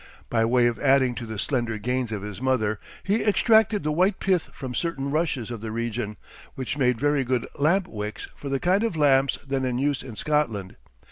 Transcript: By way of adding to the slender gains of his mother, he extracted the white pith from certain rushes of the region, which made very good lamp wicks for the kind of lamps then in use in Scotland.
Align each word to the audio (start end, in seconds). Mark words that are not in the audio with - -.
By 0.31 0.45
way 0.45 0.65
of 0.65 0.79
adding 0.79 1.13
to 1.13 1.27
the 1.27 1.37
slender 1.37 1.77
gains 1.77 2.11
of 2.11 2.23
his 2.23 2.41
mother, 2.41 2.79
he 3.03 3.21
extracted 3.23 3.83
the 3.83 3.91
white 3.91 4.19
pith 4.19 4.49
from 4.51 4.73
certain 4.73 5.11
rushes 5.11 5.51
of 5.51 5.61
the 5.61 5.69
region, 5.69 6.17
which 6.55 6.75
made 6.75 6.99
very 6.99 7.23
good 7.23 7.45
lamp 7.59 7.85
wicks 7.87 8.27
for 8.35 8.49
the 8.49 8.59
kind 8.59 8.83
of 8.83 8.95
lamps 8.95 9.37
then 9.47 9.63
in 9.63 9.77
use 9.77 10.01
in 10.01 10.15
Scotland. 10.15 10.75